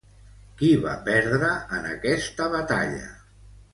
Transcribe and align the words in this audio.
Qui 0.61 0.69
va 0.85 0.93
perdre 1.09 1.51
en 1.81 1.85
aquesta 1.93 2.49
batalla? 2.57 3.05